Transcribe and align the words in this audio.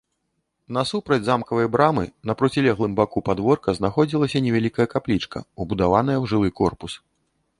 Насупраць 0.77 1.19
замкавай 1.25 1.67
брамы, 1.75 2.05
на 2.29 2.35
процілеглым 2.39 2.95
баку 3.01 3.23
падворка 3.29 3.69
знаходзілася 3.79 4.43
невялікая 4.45 4.87
каплічка, 4.97 5.37
убудаваная 5.67 6.17
ў 6.23 6.33
жылы 6.35 6.49
корпус. 6.61 6.91